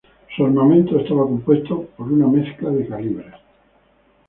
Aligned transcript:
Su 0.35 0.43
armamento 0.47 0.97
estaba 0.97 1.21
compuesto 1.25 1.85
por 1.95 2.11
una 2.11 2.25
mezcla 2.25 2.71
de 2.71 2.87
calibres. 2.87 3.35